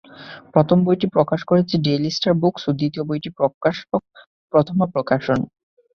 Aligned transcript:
প্রথম 0.53 0.77
বইটি 0.85 1.07
প্রকাশ 1.15 1.39
করেছে 1.49 1.75
ডেইলি 1.85 2.11
স্টার 2.11 2.33
বুকস 2.41 2.61
এবং 2.65 2.75
দ্বিতীয়টির 2.79 3.37
প্রকাশক 3.39 4.01
প্রথমা 4.53 4.85
প্রকাশন। 4.95 5.39